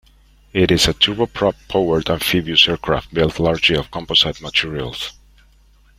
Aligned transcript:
It 0.51 0.71
is 0.71 0.87
a 0.87 0.95
turboprop-powered 0.95 2.09
amphibious 2.09 2.67
aircraft 2.67 3.13
built 3.13 3.39
largely 3.39 3.75
of 3.77 3.91
composite 3.91 4.41
materials. 4.41 5.11